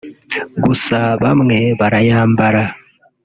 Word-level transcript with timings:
gusa 0.63 0.97
bamwe 1.23 1.57
barayambara 1.79 2.63